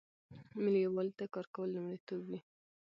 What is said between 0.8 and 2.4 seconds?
یووالي ته کار کول لومړیتوب وي.